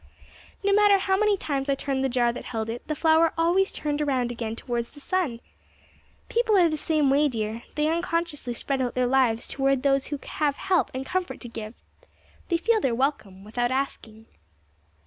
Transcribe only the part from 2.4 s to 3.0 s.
held it, the